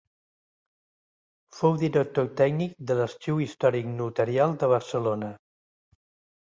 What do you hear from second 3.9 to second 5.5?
Notarial de Barcelona.